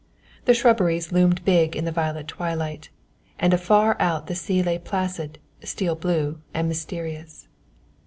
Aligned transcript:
The 0.45 0.55
shrubberies 0.55 1.11
loomed 1.11 1.45
big 1.45 1.75
in 1.75 1.85
the 1.85 1.91
violet 1.91 2.27
twilight 2.27 2.89
and 3.37 3.53
afar 3.53 3.95
out 3.99 4.25
the 4.25 4.33
sea 4.33 4.63
lay 4.63 4.79
placid, 4.79 5.37
steel 5.63 5.93
blue 5.93 6.41
and 6.55 6.67
mysterious. 6.67 7.47